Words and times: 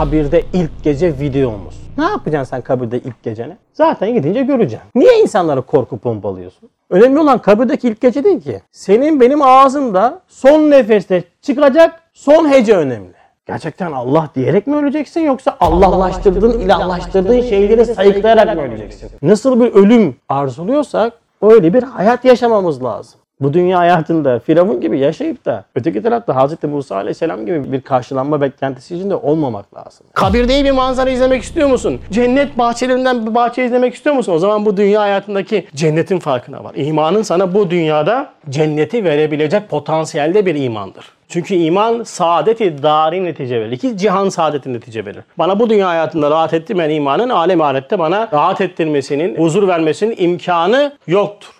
kabirde 0.00 0.42
ilk 0.52 0.84
gece 0.84 1.18
videomuz. 1.18 1.74
Ne 1.98 2.04
yapacaksın 2.04 2.50
sen 2.50 2.62
kabirde 2.62 2.98
ilk 2.98 3.22
geceni? 3.22 3.56
Zaten 3.72 4.14
gidince 4.14 4.42
göreceksin. 4.42 4.88
Niye 4.94 5.20
insanlara 5.20 5.60
korku 5.60 5.98
pompalıyorsun? 5.98 6.68
Önemli 6.90 7.18
olan 7.18 7.38
kabirdeki 7.38 7.88
ilk 7.88 8.00
gece 8.00 8.24
değil 8.24 8.40
ki. 8.40 8.60
Senin 8.72 9.20
benim 9.20 9.42
ağzımda 9.42 10.20
son 10.28 10.70
nefeste 10.70 11.24
çıkacak 11.42 12.00
son 12.12 12.50
hece 12.50 12.76
önemli. 12.76 13.12
Gerçekten 13.46 13.92
Allah 13.92 14.28
diyerek 14.34 14.66
mi 14.66 14.76
öleceksin 14.76 15.20
yoksa 15.20 15.56
Allahlaştırdığın, 15.60 16.60
ilahlaştırdığın 16.60 17.40
şeyleri 17.40 17.86
sayıklayarak 17.86 18.56
mı 18.56 18.62
öleceksin? 18.62 19.10
Nasıl 19.22 19.60
bir 19.60 19.72
ölüm 19.72 20.16
arzuluyorsak 20.28 21.12
öyle 21.42 21.74
bir 21.74 21.82
hayat 21.82 22.24
yaşamamız 22.24 22.84
lazım. 22.84 23.20
Bu 23.40 23.52
dünya 23.52 23.78
hayatında 23.78 24.38
Firavun 24.38 24.80
gibi 24.80 24.98
yaşayıp 24.98 25.44
da 25.44 25.64
öteki 25.74 26.02
tarafta 26.02 26.46
Hz. 26.46 26.64
Musa 26.64 26.96
Aleyhisselam 26.96 27.46
gibi 27.46 27.72
bir 27.72 27.80
karşılanma 27.80 28.40
beklentisi 28.40 28.96
içinde 28.96 29.14
olmamak 29.14 29.74
lazım. 29.74 30.06
Kabirde 30.12 30.64
bir 30.64 30.70
manzara 30.70 31.10
izlemek 31.10 31.42
istiyor 31.42 31.68
musun? 31.68 32.00
Cennet 32.10 32.58
bahçelerinden 32.58 33.26
bir 33.26 33.34
bahçe 33.34 33.64
izlemek 33.64 33.94
istiyor 33.94 34.16
musun? 34.16 34.32
O 34.32 34.38
zaman 34.38 34.66
bu 34.66 34.76
dünya 34.76 35.00
hayatındaki 35.00 35.66
cennetin 35.74 36.18
farkına 36.18 36.64
var. 36.64 36.72
İmanın 36.74 37.22
sana 37.22 37.54
bu 37.54 37.70
dünyada 37.70 38.28
cenneti 38.50 39.04
verebilecek 39.04 39.68
potansiyelde 39.68 40.46
bir 40.46 40.54
imandır. 40.54 41.04
Çünkü 41.28 41.54
iman 41.54 42.02
saadeti 42.02 42.82
dari 42.82 43.24
netice 43.24 43.60
verir. 43.60 43.72
İki 43.72 43.96
cihan 43.96 44.28
saadeti 44.28 44.72
netice 44.72 45.06
verir. 45.06 45.22
Bana 45.38 45.60
bu 45.60 45.70
dünya 45.70 45.88
hayatında 45.88 46.30
rahat 46.30 46.54
ettirmeyen 46.54 46.90
imanın 46.90 47.28
alem 47.28 47.60
ahirette 47.60 47.98
bana 47.98 48.28
rahat 48.32 48.60
ettirmesinin, 48.60 49.36
huzur 49.36 49.68
vermesinin 49.68 50.14
imkanı 50.18 50.92
yoktur. 51.06 51.59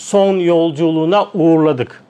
Son 0.00 0.38
yolculuğuna 0.38 1.26
uğurladık. 1.34 2.02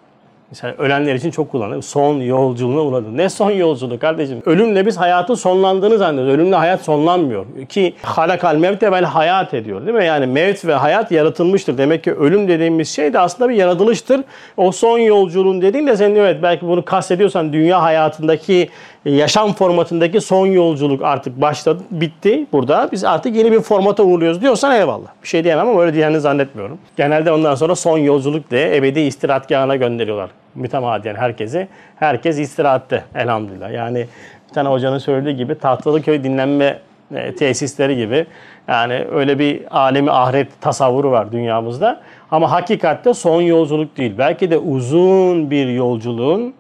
Mesela 0.51 0.75
ölenler 0.79 1.15
için 1.15 1.31
çok 1.31 1.51
kullanılır. 1.51 1.83
Son 1.83 2.15
yolculuğuna 2.15 2.81
uğradı. 2.81 3.17
Ne 3.17 3.29
son 3.29 3.51
yolculuğu 3.51 3.99
kardeşim? 3.99 4.43
Ölümle 4.47 4.87
biz 4.87 4.97
hayatın 4.97 5.35
sonlandığını 5.35 5.99
zannediyoruz. 5.99 6.35
Ölümle 6.35 6.57
hayat 6.57 6.81
sonlanmıyor. 6.81 7.47
Ki 7.69 7.95
halakal 8.03 8.57
mevte 8.57 8.93
vel 8.93 9.05
hayat 9.05 9.55
ediyor 9.55 9.87
değil 9.87 9.97
mi? 9.97 10.05
Yani 10.05 10.27
mevt 10.27 10.65
ve 10.65 10.75
hayat 10.75 11.13
yaratılmıştır. 11.13 11.79
Demek 11.79 12.05
ki 12.05 12.13
ölüm 12.15 12.49
dediğimiz 12.49 12.89
şey 12.89 13.13
de 13.13 13.19
aslında 13.19 13.51
bir 13.51 13.55
yaratılıştır. 13.55 14.21
O 14.57 14.73
son 14.73 14.99
yolculuğun 14.99 15.63
dediğin 15.63 15.95
sen 15.95 16.15
evet 16.15 16.43
belki 16.43 16.67
bunu 16.67 16.85
kastediyorsan 16.85 17.53
dünya 17.53 17.83
hayatındaki 17.83 18.69
yaşam 19.05 19.53
formatındaki 19.53 20.21
son 20.21 20.47
yolculuk 20.47 21.03
artık 21.03 21.41
başladı, 21.41 21.83
bitti 21.91 22.47
burada. 22.53 22.89
Biz 22.93 23.05
artık 23.05 23.37
yeni 23.37 23.53
bir 23.53 23.61
formata 23.61 24.03
uğurluyoruz 24.03 24.43
diyorsan 24.43 24.77
eyvallah. 24.77 25.09
Bir 25.23 25.29
şey 25.29 25.45
diyemem 25.45 25.69
ama 25.69 25.83
öyle 25.83 25.95
diyeni 25.95 26.21
zannetmiyorum. 26.21 26.79
Genelde 26.97 27.33
ondan 27.33 27.55
sonra 27.55 27.75
son 27.75 27.99
yolculuk 27.99 28.51
diye 28.51 28.77
ebedi 28.77 29.01
istirahatgahına 29.01 29.77
gönderiyorlar 29.77 30.31
mütemadiyen 30.55 31.15
herkesi. 31.15 31.69
Herkes 31.97 32.39
istirahatte 32.39 33.05
elhamdülillah. 33.15 33.73
Yani 33.73 34.07
bir 34.49 34.55
tane 34.55 34.69
hocanın 34.69 34.99
söylediği 34.99 35.37
gibi 35.37 35.55
Tahtalıköy 35.55 36.25
dinlenme 36.25 36.79
e, 37.15 37.35
tesisleri 37.35 37.97
gibi. 37.97 38.27
Yani 38.69 39.05
öyle 39.13 39.39
bir 39.39 39.79
alemi 39.79 40.11
ahiret 40.11 40.61
tasavvuru 40.61 41.11
var 41.11 41.33
dünyamızda. 41.33 42.01
Ama 42.31 42.51
hakikatte 42.51 43.15
son 43.15 43.43
yolculuk 43.43 43.97
değil. 43.97 44.15
Belki 44.19 44.51
de 44.51 44.59
uzun 44.59 45.51
bir 45.51 45.69
yolculuğun 45.69 46.55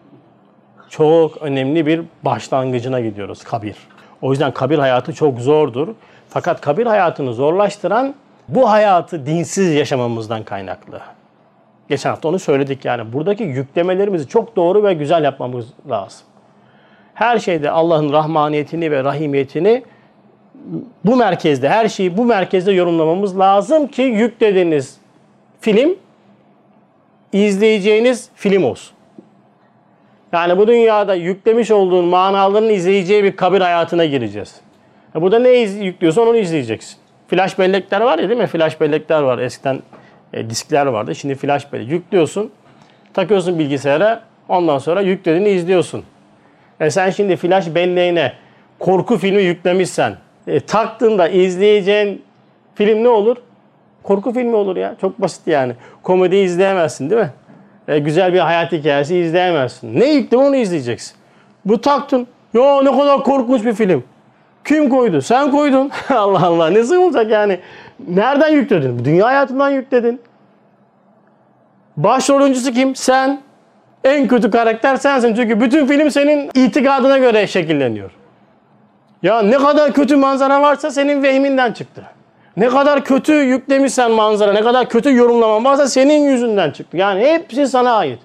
çok 0.91 1.36
önemli 1.42 1.86
bir 1.86 2.02
başlangıcına 2.22 3.00
gidiyoruz 3.00 3.44
kabir. 3.44 3.77
O 4.22 4.30
yüzden 4.30 4.52
kabir 4.52 4.78
hayatı 4.78 5.14
çok 5.14 5.38
zordur. 5.38 5.88
Fakat 6.28 6.60
kabir 6.60 6.86
hayatını 6.86 7.34
zorlaştıran 7.34 8.14
bu 8.48 8.70
hayatı 8.70 9.27
dinsiz 9.27 9.74
yaşamamızdan 9.74 10.42
kaynaklı. 10.42 11.00
Geçen 11.88 12.11
hafta 12.11 12.28
onu 12.28 12.38
söyledik 12.38 12.84
yani. 12.84 13.12
Buradaki 13.12 13.42
yüklemelerimizi 13.42 14.28
çok 14.28 14.56
doğru 14.56 14.84
ve 14.84 14.94
güzel 14.94 15.24
yapmamız 15.24 15.66
lazım. 15.91 16.20
Her 17.14 17.38
şeyde 17.38 17.70
Allah'ın 17.70 18.12
rahmaniyetini 18.12 18.91
ve 18.91 19.05
rahimiyetini 19.05 19.84
bu 21.05 21.16
merkezde, 21.16 21.68
her 21.68 21.88
şeyi 21.88 22.16
bu 22.16 22.24
merkezde 22.24 22.72
yorumlamamız 22.72 23.39
lazım 23.39 23.86
ki 23.86 24.02
yüklediğiniz 24.02 24.96
film 25.61 25.96
izleyeceğiniz 27.33 28.29
film 28.34 28.64
olsun. 28.64 28.99
Yani 30.33 30.58
bu 30.58 30.67
dünyada 30.68 31.14
yüklemiş 31.14 31.70
olduğun 31.70 32.05
manaların 32.05 32.70
izleyeceği 32.70 33.24
bir 33.24 33.36
kabir 33.36 33.61
hayatına 33.61 34.05
gireceğiz. 34.05 34.61
Ya 35.14 35.23
burada 35.23 35.39
ne 35.39 35.48
yüklüyorsan 35.48 36.29
onu 36.29 36.36
izleyeceksin. 36.36 36.96
Flash 37.29 37.58
bellekler 37.58 38.01
var 38.01 38.18
ya 38.18 38.29
değil 38.29 38.41
mi? 38.41 38.46
Flash 38.46 38.80
bellekler 38.80 39.23
var. 39.23 39.39
Eskiden 39.39 39.83
e, 40.33 40.51
diskler 40.51 40.86
vardı. 40.86 41.14
Şimdi 41.14 41.35
flash 41.35 41.73
bellek. 41.73 41.89
Yüklüyorsun. 41.89 42.51
Takıyorsun 43.14 43.58
bilgisayara. 43.58 44.23
Ondan 44.48 44.79
sonra 44.79 45.01
yüklediğini 45.01 45.48
izliyorsun. 45.48 46.05
E 46.80 46.91
sen 46.91 47.11
şimdi 47.11 47.36
flash 47.36 47.74
belleğine 47.74 48.33
korku 48.79 49.18
filmi 49.18 49.42
yüklemişsen 49.42 50.17
e, 50.47 50.61
taktığında 50.61 51.29
izleyeceğin 51.29 52.23
film 52.74 53.05
ne 53.05 53.08
olur? 53.08 53.36
Korku 54.02 54.33
filmi 54.33 54.57
olur 54.57 54.77
ya. 54.77 54.97
Çok 55.01 55.20
basit 55.20 55.47
yani. 55.47 55.73
Komedi 56.02 56.36
izleyemezsin 56.36 57.11
değil 57.11 57.20
mi? 57.20 57.30
E, 57.90 57.98
güzel 57.98 58.33
bir 58.33 58.39
hayat 58.39 58.73
hikayesi 58.73 59.17
izleyemezsin. 59.17 60.01
Ne 60.01 60.12
yükle 60.12 60.36
onu 60.36 60.56
izleyeceksin. 60.56 61.17
Bu 61.64 61.80
taktın. 61.80 62.27
Ya 62.55 62.83
ne 62.83 62.98
kadar 62.98 63.23
korkunç 63.24 63.64
bir 63.64 63.73
film. 63.73 64.05
Kim 64.64 64.89
koydu? 64.89 65.23
Sen 65.23 65.51
koydun. 65.51 65.90
Allah 66.11 66.46
Allah. 66.46 66.74
Nasıl 66.74 66.96
olacak 66.96 67.30
yani? 67.30 67.61
Nereden 68.08 68.48
yükledin? 68.48 69.05
Dünya 69.05 69.27
hayatından 69.27 69.70
yükledin. 69.70 70.20
Başrol 71.96 72.40
oyuncusu 72.40 72.73
kim? 72.73 72.95
Sen. 72.95 73.40
En 74.05 74.29
kötü 74.29 74.50
karakter 74.50 74.96
sensin. 74.96 75.34
Çünkü 75.34 75.61
bütün 75.61 75.86
film 75.86 76.11
senin 76.11 76.50
itikadına 76.55 77.18
göre 77.18 77.46
şekilleniyor. 77.46 78.11
Ya 79.23 79.42
ne 79.42 79.58
kadar 79.58 79.92
kötü 79.92 80.17
manzara 80.17 80.62
varsa 80.62 80.90
senin 80.90 81.23
vehminden 81.23 81.73
çıktı. 81.73 82.02
Ne 82.56 82.68
kadar 82.68 83.05
kötü 83.05 83.33
yüklemişsen 83.33 84.11
manzara, 84.11 84.52
ne 84.52 84.62
kadar 84.62 84.88
kötü 84.88 85.16
yorumlaman 85.16 85.64
varsa 85.64 85.88
senin 85.88 86.30
yüzünden 86.30 86.70
çıktı. 86.70 86.96
Yani 86.96 87.20
hepsi 87.20 87.66
sana 87.68 87.92
ait. 87.92 88.18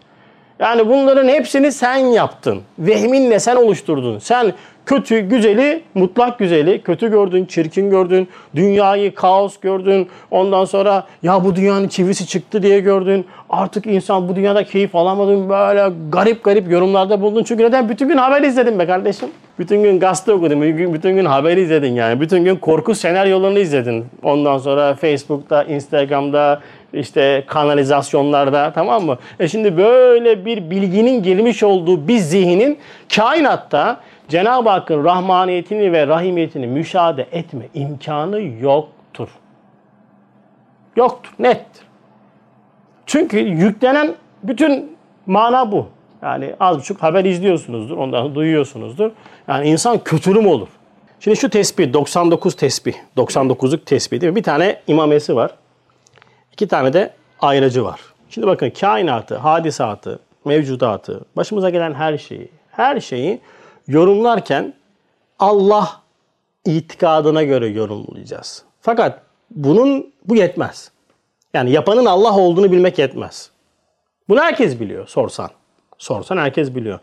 Yani 0.60 0.90
bunların 0.90 1.28
hepsini 1.28 1.72
sen 1.72 1.98
yaptın. 1.98 2.62
Vehminle 2.80 3.40
sen 3.40 3.56
oluşturdun. 3.56 4.20
Sen 4.20 4.54
kötü 4.86 5.20
güzeli, 5.20 5.84
mutlak 5.94 6.40
güzeli 6.40 6.82
kötü 6.82 7.12
gördün, 7.12 7.46
çirkin 7.46 7.90
gördün. 7.90 8.28
Dünyayı 8.56 9.16
kaos 9.16 9.58
gördün. 9.58 10.08
Ondan 10.32 10.66
sonra 10.66 11.04
ya 11.24 11.44
bu 11.44 11.56
dünyanın 11.56 11.88
çivisi 11.88 12.28
çıktı 12.28 12.64
diye 12.64 12.80
gördün. 12.80 13.26
Artık 13.50 13.88
insan 13.88 14.30
bu 14.30 14.36
dünyada 14.36 14.64
keyif 14.64 14.96
alamadın. 14.96 15.50
Böyle 15.50 15.94
garip 16.10 16.44
garip 16.44 16.72
yorumlarda 16.72 17.22
bulundun. 17.22 17.44
Çünkü 17.44 17.64
neden? 17.64 17.90
Bütün 17.90 18.08
gün 18.08 18.18
haber 18.18 18.42
izledin 18.42 18.80
be 18.80 18.86
kardeşim. 18.86 19.30
Bütün 19.60 19.84
gün 19.84 20.00
gazete 20.00 20.34
okudun. 20.34 20.62
Bütün 20.94 21.16
gün 21.16 21.26
haber 21.26 21.58
izledin 21.58 21.94
yani. 21.94 22.22
Bütün 22.22 22.44
gün 22.44 22.56
korku 22.56 22.96
senaryolarını 22.96 23.60
izledin. 23.60 24.06
Ondan 24.24 24.58
sonra 24.58 24.94
Facebook'ta, 24.96 25.64
Instagram'da, 25.64 26.62
işte 26.94 27.44
kanalizasyonlarda 27.48 28.72
tamam 28.74 29.06
mı? 29.06 29.18
E 29.40 29.48
şimdi 29.48 29.78
böyle 29.78 30.46
bir 30.46 30.70
bilginin 30.70 31.24
girmiş 31.24 31.64
olduğu 31.64 32.08
bir 32.08 32.18
zihnin 32.18 32.80
kainatta 33.16 34.00
Cenab-ı 34.30 34.70
Hakk'ın 34.70 35.04
rahmaniyetini 35.04 35.92
ve 35.92 36.08
rahimiyetini 36.08 36.68
müşahede 36.68 37.28
etme 37.32 37.66
imkanı 37.74 38.42
yoktur. 38.42 39.30
Yoktur, 40.96 41.32
nettir. 41.40 41.86
Çünkü 43.06 43.40
yüklenen 43.40 44.16
bütün 44.44 44.98
mana 45.26 45.72
bu. 45.72 45.88
Yani 46.22 46.56
az 46.60 46.78
buçuk 46.78 47.04
haber 47.04 47.26
izliyorsunuzdur, 47.26 47.98
ondan 47.98 48.36
duyuyorsunuzdur. 48.36 49.12
Yani 49.48 49.68
insan 49.68 50.00
kötülüm 50.04 50.48
olur. 50.48 50.68
Şimdi 51.20 51.38
şu 51.38 51.50
tesbih, 51.50 51.94
99 51.94 52.56
tesbih, 52.56 52.94
99'luk 53.18 53.86
tesbih 53.86 54.22
değil 54.22 54.32
mi? 54.32 54.36
Bir 54.36 54.44
tane 54.44 54.80
imamesi 54.88 55.36
var. 55.36 55.52
İki 56.56 56.68
tane 56.68 56.94
de 56.94 57.14
ayracı 57.42 57.84
var. 57.84 58.00
Şimdi 58.30 58.48
bakın 58.48 58.70
kainatı, 58.70 59.38
hadisatı, 59.38 60.20
mevcudatı, 60.46 61.22
başımıza 61.36 61.70
gelen 61.70 61.94
her 61.94 62.18
şeyi, 62.18 62.50
her 62.72 63.00
şeyi 63.00 63.42
yorumlarken 63.88 64.74
Allah 65.40 66.02
itikadına 66.66 67.44
göre 67.44 67.68
yorumlayacağız. 67.68 68.64
Fakat 68.82 69.22
bunun 69.52 70.14
bu 70.26 70.36
yetmez. 70.36 70.92
Yani 71.54 71.72
yapanın 71.72 72.06
Allah 72.06 72.38
olduğunu 72.38 72.72
bilmek 72.72 73.00
yetmez. 73.00 73.50
Bunu 74.30 74.42
herkes 74.42 74.80
biliyor 74.80 75.08
sorsan. 75.08 75.50
Sorsan 75.98 76.38
herkes 76.38 76.76
biliyor. 76.76 77.00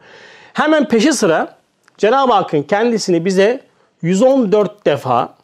Hemen 0.53 0.89
peşi 0.89 1.13
sıra 1.13 1.57
Cenab-ı 1.99 2.33
Hakk'ın 2.33 2.63
kendisini 2.63 3.25
bize 3.25 3.61
114 4.03 4.87
defa 4.87 5.35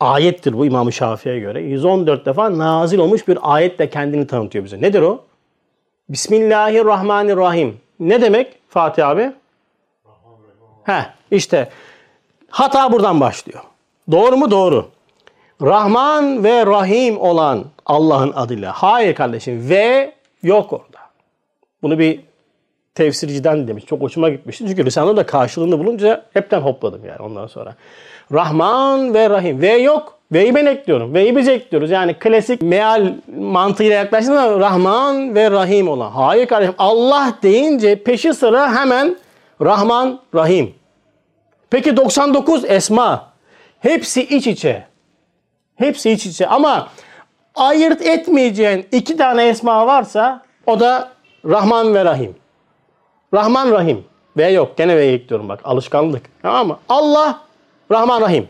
ayettir 0.00 0.58
bu 0.58 0.66
İmam-ı 0.66 0.92
Şafii'ye 0.92 1.38
göre. 1.40 1.62
114 1.62 2.26
defa 2.26 2.58
nazil 2.58 2.98
olmuş 2.98 3.28
bir 3.28 3.38
ayetle 3.42 3.90
kendini 3.90 4.26
tanıtıyor 4.26 4.64
bize. 4.64 4.80
Nedir 4.80 5.02
o? 5.02 5.24
Bismillahirrahmanirrahim. 6.08 7.76
Ne 8.00 8.22
demek 8.22 8.58
Fatih 8.68 9.08
abi? 9.08 9.32
He, 10.84 11.06
işte 11.30 11.70
hata 12.50 12.92
buradan 12.92 13.20
başlıyor. 13.20 13.62
Doğru 14.10 14.36
mu? 14.36 14.50
Doğru. 14.50 14.88
Rahman 15.62 16.44
ve 16.44 16.66
Rahim 16.66 17.20
olan 17.20 17.64
Allah'ın 17.86 18.32
adıyla. 18.32 18.72
Hayır 18.72 19.14
kardeşim. 19.14 19.68
Ve 19.68 20.14
yok 20.42 20.72
orada. 20.72 20.98
Bunu 21.82 21.98
bir 21.98 22.20
tefsirciden 22.98 23.68
demiş. 23.68 23.84
Çok 23.86 24.00
hoşuma 24.00 24.28
gitmişti. 24.28 24.64
Çünkü 24.68 24.84
Risale'de 24.84 25.16
da 25.16 25.26
karşılığını 25.26 25.78
bulunca 25.78 26.24
hepten 26.32 26.60
hopladım 26.60 27.04
yani 27.04 27.18
ondan 27.20 27.46
sonra. 27.46 27.74
Rahman 28.32 29.14
ve 29.14 29.30
Rahim. 29.30 29.60
V 29.62 29.68
yok. 29.68 30.18
V'yi 30.32 30.54
ben 30.54 30.66
ekliyorum. 30.66 31.14
V'yi 31.14 31.36
biz 31.36 31.48
ekliyoruz. 31.48 31.90
Yani 31.90 32.14
klasik 32.14 32.62
meal 32.62 33.12
mantığıyla 33.38 33.96
yaklaştığında 33.96 34.60
Rahman 34.60 35.34
ve 35.34 35.50
Rahim 35.50 35.88
olan. 35.88 36.10
Hayır 36.10 36.46
kardeşim. 36.46 36.74
Allah 36.78 37.34
deyince 37.42 38.02
peşi 38.02 38.34
sıra 38.34 38.76
hemen 38.76 39.16
Rahman, 39.60 40.20
Rahim. 40.34 40.74
Peki 41.70 41.96
99 41.96 42.64
esma. 42.64 43.26
Hepsi 43.80 44.22
iç 44.22 44.46
içe. 44.46 44.84
Hepsi 45.76 46.10
iç 46.10 46.26
içe. 46.26 46.46
Ama 46.46 46.88
ayırt 47.54 48.02
etmeyeceğin 48.02 48.86
iki 48.92 49.16
tane 49.16 49.48
esma 49.48 49.86
varsa 49.86 50.42
o 50.66 50.80
da 50.80 51.08
Rahman 51.44 51.94
ve 51.94 52.04
Rahim. 52.04 52.34
Rahman 53.34 53.72
Rahim. 53.72 54.04
V 54.36 54.48
yok. 54.50 54.76
Gene 54.76 54.96
V'yi 54.96 55.14
ekliyorum 55.14 55.48
bak. 55.48 55.60
Alışkanlık. 55.64 56.22
Tamam 56.42 56.66
mı? 56.66 56.78
Allah 56.88 57.40
Rahman 57.90 58.20
Rahim. 58.20 58.48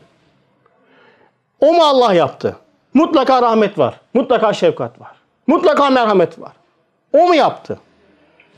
O 1.61 1.73
mu 1.73 1.83
Allah 1.83 2.15
yaptı? 2.15 2.57
Mutlaka 2.95 3.43
rahmet 3.43 3.79
var. 3.79 4.01
Mutlaka 4.15 4.53
şefkat 4.53 5.01
var. 5.01 5.13
Mutlaka 5.47 5.91
merhamet 5.91 6.41
var. 6.41 6.53
O 7.13 7.29
mu 7.29 7.35
yaptı? 7.35 7.79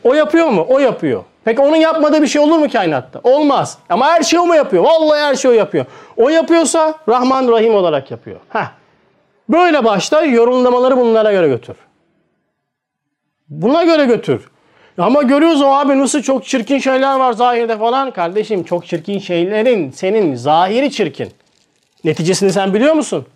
O 0.04 0.14
yapıyor 0.14 0.48
mu? 0.48 0.66
O 0.68 0.78
yapıyor. 0.78 1.24
Peki 1.44 1.62
onun 1.62 1.76
yapmadığı 1.76 2.22
bir 2.22 2.26
şey 2.26 2.42
olur 2.42 2.58
mu 2.58 2.68
kainatta? 2.72 3.20
Olmaz. 3.24 3.78
Ama 3.88 4.06
her 4.06 4.22
şeyi 4.22 4.40
o 4.40 4.46
mu 4.46 4.54
yapıyor? 4.54 4.84
Vallahi 4.84 5.20
her 5.20 5.34
şeyi 5.34 5.52
o 5.52 5.54
yapıyor. 5.54 5.86
O 6.16 6.28
yapıyorsa 6.28 6.94
Rahman 7.08 7.48
Rahim 7.48 7.74
olarak 7.74 8.10
yapıyor. 8.10 8.40
Heh. 8.48 8.66
Böyle 9.48 9.84
başla 9.84 10.22
yorumlamaları 10.22 10.96
bunlara 10.96 11.32
göre 11.32 11.48
götür. 11.48 11.76
Buna 13.48 13.84
göre 13.84 14.04
götür. 14.04 14.49
Ama 15.00 15.22
görüyoruz 15.22 15.62
o 15.62 15.66
abi 15.66 15.98
nasıl 15.98 16.22
çok 16.22 16.44
çirkin 16.44 16.78
şeyler 16.78 17.18
var 17.18 17.32
zahirde 17.32 17.78
falan. 17.78 18.10
Kardeşim 18.10 18.64
çok 18.64 18.86
çirkin 18.86 19.18
şeylerin 19.18 19.90
senin 19.90 20.34
zahiri 20.34 20.90
çirkin. 20.90 21.28
Neticesini 22.04 22.52
sen 22.52 22.74
biliyor 22.74 22.94
musun? 22.94 23.26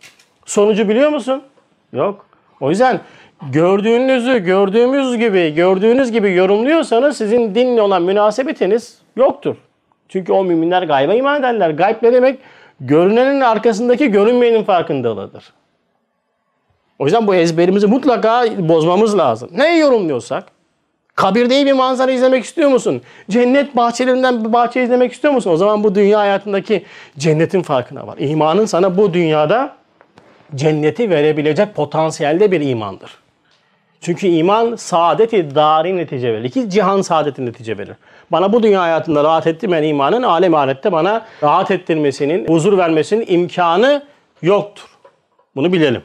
Sonucu 0.46 0.88
biliyor 0.88 1.10
musun? 1.10 1.42
Yok. 1.92 2.26
O 2.60 2.70
yüzden 2.70 3.00
gördüğünüzü 3.50 4.38
gördüğümüz 4.38 5.16
gibi, 5.16 5.54
gördüğünüz 5.54 6.12
gibi 6.12 6.34
yorumluyorsanız 6.34 7.16
sizin 7.16 7.54
dinle 7.54 7.82
olan 7.82 8.02
münasebetiniz 8.02 8.98
yoktur. 9.16 9.56
Çünkü 10.08 10.32
o 10.32 10.44
müminler 10.44 10.82
gayba 10.82 11.14
iman 11.14 11.40
ederler. 11.40 11.70
Gayb 11.70 11.96
ne 12.02 12.12
demek? 12.12 12.38
Görünenin 12.80 13.40
arkasındaki 13.40 14.10
görünmeyenin 14.10 14.64
farkındalığıdır. 14.64 15.52
O 16.98 17.04
yüzden 17.04 17.26
bu 17.26 17.34
ezberimizi 17.34 17.86
mutlaka 17.86 18.44
bozmamız 18.58 19.18
lazım. 19.18 19.50
Ne 19.52 19.78
yorumluyorsak, 19.78 20.44
kabirde 21.14 21.66
bir 21.66 21.72
manzara 21.72 22.10
izlemek 22.10 22.44
istiyor 22.44 22.70
musun? 22.70 23.02
Cennet 23.30 23.76
bahçelerinden 23.76 24.44
bir 24.44 24.52
bahçe 24.52 24.82
izlemek 24.82 25.12
istiyor 25.12 25.34
musun? 25.34 25.50
O 25.50 25.56
zaman 25.56 25.84
bu 25.84 25.94
dünya 25.94 26.18
hayatındaki 26.18 26.84
cennetin 27.18 27.62
farkına 27.62 28.06
var. 28.06 28.14
İmanın 28.18 28.64
sana 28.64 28.96
bu 28.96 29.14
dünyada 29.14 29.76
cenneti 30.54 31.10
verebilecek 31.10 31.74
potansiyelde 31.74 32.52
bir 32.52 32.60
imandır. 32.60 33.10
Çünkü 34.00 34.26
iman 34.26 34.76
saadeti 34.76 35.54
dari 35.54 35.96
netice 35.96 36.32
verir. 36.32 36.44
İki 36.44 36.70
cihan 36.70 37.02
saadeti 37.02 37.46
netice 37.46 37.78
verir. 37.78 37.96
Bana 38.32 38.52
bu 38.52 38.62
dünya 38.62 38.82
hayatında 38.82 39.24
rahat 39.24 39.46
ettirmeyen 39.46 39.82
imanın 39.82 40.22
alem 40.22 40.54
ahirette 40.54 40.92
bana 40.92 41.26
rahat 41.42 41.70
ettirmesinin, 41.70 42.48
huzur 42.48 42.78
vermesinin 42.78 43.24
imkanı 43.28 44.02
yoktur. 44.42 44.84
Bunu 45.56 45.72
bilelim. 45.72 46.02